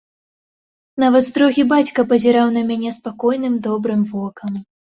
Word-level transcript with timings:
Нават 1.03 1.27
строгі 1.29 1.65
бацька 1.75 2.07
пазіраў 2.13 2.47
на 2.57 2.65
мяне 2.73 2.89
спакойным 2.99 3.61
добрым 3.69 4.01
вокам. 4.19 4.53